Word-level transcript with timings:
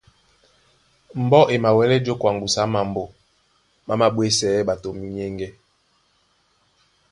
Mbɔ́ 1.23 1.43
e 1.53 1.55
mawɛlɛ́ 1.63 2.03
jǒkwa 2.05 2.29
ŋgusu 2.35 2.59
á 2.63 2.65
mambo 2.73 3.03
má 3.85 3.93
māɓwésɛɛ́ 4.01 4.65
ɓato 4.67 4.89
munyɛŋgɛ. 4.97 5.47